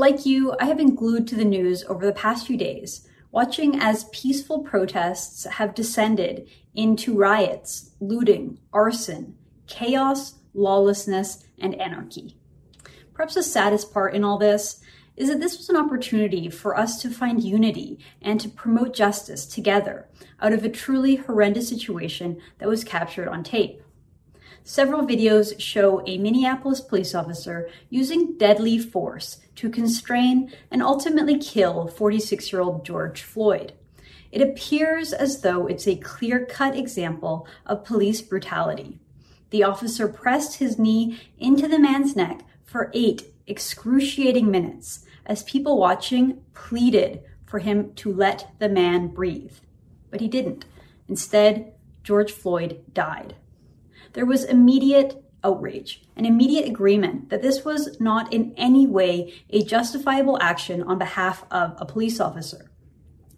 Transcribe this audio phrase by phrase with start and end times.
[0.00, 3.78] Like you, I have been glued to the news over the past few days, watching
[3.78, 9.36] as peaceful protests have descended into riots, looting, arson,
[9.66, 12.38] chaos, lawlessness, and anarchy.
[13.12, 14.80] Perhaps the saddest part in all this
[15.18, 19.44] is that this was an opportunity for us to find unity and to promote justice
[19.44, 20.08] together
[20.40, 23.82] out of a truly horrendous situation that was captured on tape.
[24.70, 31.88] Several videos show a Minneapolis police officer using deadly force to constrain and ultimately kill
[31.88, 33.72] 46 year old George Floyd.
[34.30, 39.00] It appears as though it's a clear cut example of police brutality.
[39.50, 45.78] The officer pressed his knee into the man's neck for eight excruciating minutes as people
[45.78, 49.56] watching pleaded for him to let the man breathe.
[50.12, 50.64] But he didn't.
[51.08, 51.72] Instead,
[52.04, 53.34] George Floyd died.
[54.12, 59.62] There was immediate outrage, an immediate agreement that this was not in any way a
[59.62, 62.70] justifiable action on behalf of a police officer.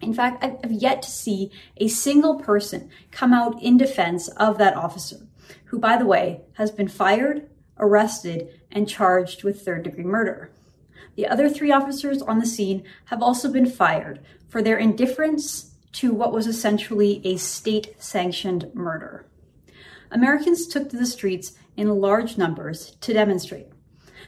[0.00, 4.76] In fact, I've yet to see a single person come out in defense of that
[4.76, 5.28] officer,
[5.66, 10.50] who, by the way, has been fired, arrested, and charged with third degree murder.
[11.14, 16.12] The other three officers on the scene have also been fired for their indifference to
[16.12, 19.26] what was essentially a state sanctioned murder.
[20.12, 23.68] Americans took to the streets in large numbers to demonstrate.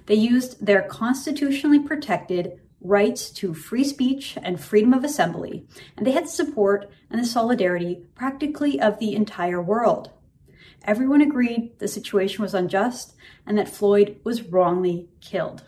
[0.06, 6.12] They used their constitutionally protected rights to free speech and freedom of assembly, and they
[6.12, 10.10] had support and the solidarity practically of the entire world.
[10.84, 13.14] Everyone agreed the situation was unjust
[13.46, 15.64] and that Floyd was wrongly killed.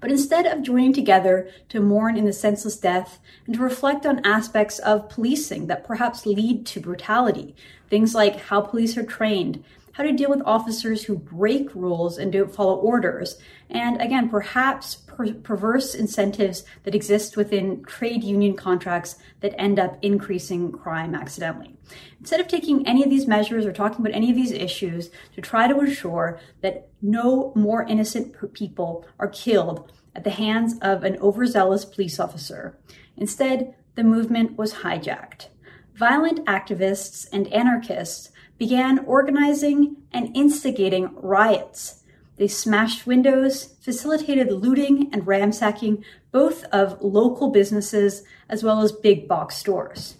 [0.00, 4.24] But instead of joining together to mourn in the senseless death and to reflect on
[4.24, 7.54] aspects of policing that perhaps lead to brutality,
[7.88, 9.64] things like how police are trained,
[9.98, 13.36] how to deal with officers who break rules and don't follow orders,
[13.68, 19.98] and again, perhaps per- perverse incentives that exist within trade union contracts that end up
[20.00, 21.76] increasing crime accidentally.
[22.20, 25.40] Instead of taking any of these measures or talking about any of these issues to
[25.40, 31.18] try to ensure that no more innocent people are killed at the hands of an
[31.20, 32.78] overzealous police officer,
[33.16, 35.48] instead, the movement was hijacked.
[35.96, 42.02] Violent activists and anarchists began organizing and instigating riots.
[42.36, 49.26] They smashed windows, facilitated looting and ransacking both of local businesses as well as big
[49.26, 50.16] box stores.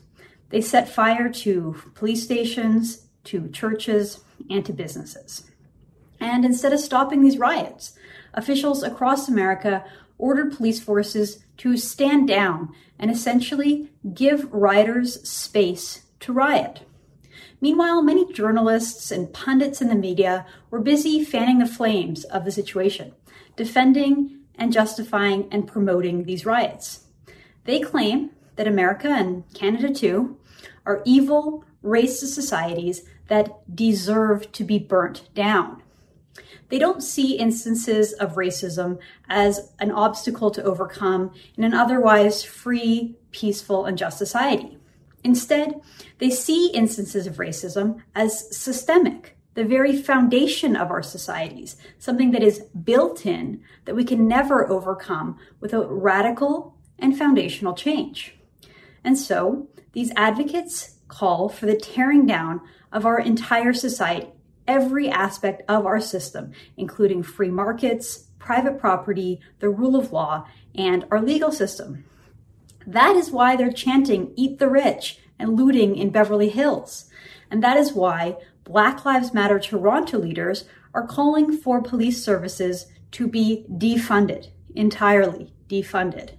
[0.51, 5.45] They set fire to police stations, to churches, and to businesses.
[6.21, 7.93] And instead of stopping these riots,
[8.35, 9.85] officials across America
[10.17, 16.81] ordered police forces to stand down and essentially give rioters space to riot.
[17.61, 22.53] Meanwhile, many journalists and pundits in the media were busy fanning the flames of the
[22.53, 23.13] situation,
[23.57, 27.05] defending and justifying and promoting these riots.
[27.65, 30.37] They claim that America and Canada too
[30.87, 35.83] are evil, racist societies that deserve to be burnt down.
[36.69, 38.99] They don't see instances of racism
[39.29, 44.78] as an obstacle to overcome in an otherwise free, peaceful, and just society.
[45.29, 45.79] Instead,
[46.21, 52.43] they see instances of racism as systemic, the very foundation of our societies, something that
[52.43, 58.39] is built in that we can never overcome without radical and foundational change.
[59.05, 64.29] And so, these advocates call for the tearing down of our entire society,
[64.67, 71.05] every aspect of our system, including free markets, private property, the rule of law, and
[71.11, 72.07] our legal system.
[72.89, 77.11] That is why they're chanting, Eat the Rich, and looting in Beverly Hills.
[77.51, 83.29] And that is why Black Lives Matter Toronto leaders are calling for police services to
[83.29, 86.31] be defunded, entirely defunded.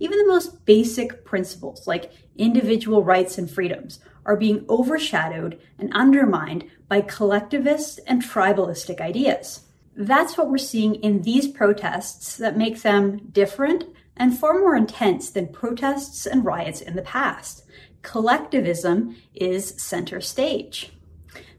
[0.00, 6.64] Even the most basic principles, like individual rights and freedoms, are being overshadowed and undermined
[6.88, 9.60] by collectivist and tribalistic ideas.
[9.94, 13.84] That's what we're seeing in these protests that make them different
[14.16, 17.64] and far more intense than protests and riots in the past.
[18.02, 20.92] Collectivism is center stage.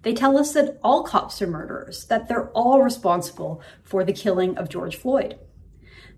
[0.04, 4.58] They tell us that all cops are murderers, that they're all responsible for the killing
[4.58, 5.40] of George Floyd.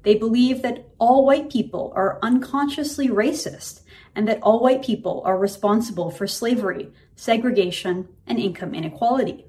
[0.02, 3.82] They believe that all white people are unconsciously racist
[4.16, 9.46] and that all white people are responsible for slavery, segregation, and income inequality.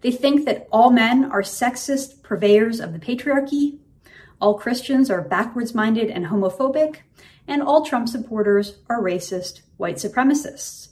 [0.00, 3.78] They think that all men are sexist purveyors of the patriarchy,
[4.44, 6.96] all Christians are backwards minded and homophobic,
[7.48, 10.88] and all Trump supporters are racist white supremacists.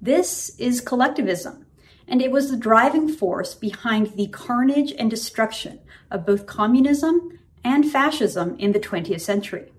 [0.00, 1.64] This is collectivism,
[2.08, 5.78] and it was the driving force behind the carnage and destruction
[6.10, 9.70] of both communism and fascism in the 20th century.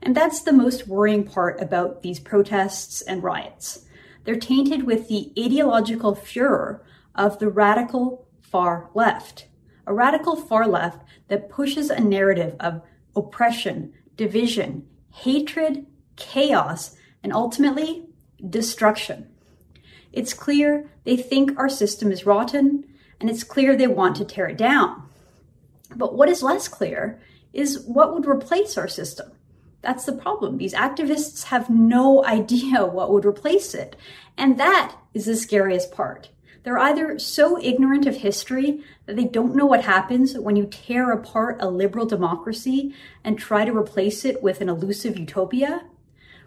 [0.00, 3.84] And that's the most worrying part about these protests and riots.
[4.22, 6.84] They're tainted with the ideological furor
[7.16, 9.48] of the radical far left,
[9.88, 12.82] a radical far left that pushes a narrative of
[13.16, 15.86] oppression, division, hatred,
[16.16, 18.04] chaos, and ultimately
[18.50, 19.26] destruction.
[20.12, 22.84] It's clear they think our system is rotten,
[23.18, 25.08] and it's clear they want to tear it down.
[25.96, 27.18] But what is less clear
[27.54, 29.32] is what would replace our system.
[29.80, 30.58] That's the problem.
[30.58, 33.96] These activists have no idea what would replace it.
[34.36, 36.28] And that is the scariest part.
[36.68, 41.12] They're either so ignorant of history that they don't know what happens when you tear
[41.12, 42.94] apart a liberal democracy
[43.24, 45.86] and try to replace it with an elusive utopia,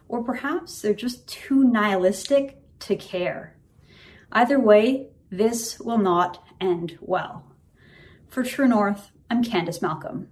[0.08, 3.56] or perhaps they're just too nihilistic to care.
[4.32, 7.44] Either way, this will not end well.
[8.28, 10.28] For True North, I'm Candice Malcolm.